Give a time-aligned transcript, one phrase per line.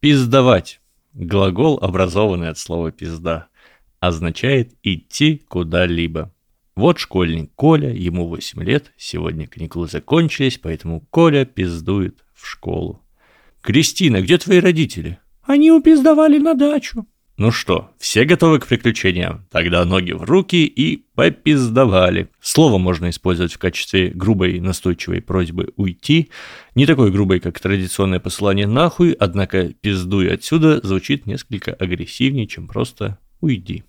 [0.00, 0.80] Пиздовать.
[1.12, 3.48] Глагол, образованный от слова «пизда»,
[3.98, 6.32] означает идти куда-либо.
[6.76, 13.02] Вот школьник Коля, ему 8 лет, сегодня каникулы закончились, поэтому Коля пиздует в школу.
[13.60, 17.04] «Кристина, где твои родители?» «Они упиздовали на дачу».
[17.38, 19.46] Ну что, все готовы к приключениям?
[19.52, 22.30] Тогда ноги в руки и попиздовали.
[22.40, 26.30] Слово можно использовать в качестве грубой настойчивой просьбы уйти.
[26.74, 33.18] Не такой грубой, как традиционное посылание нахуй, однако пиздуй отсюда звучит несколько агрессивнее, чем просто
[33.40, 33.84] уйди.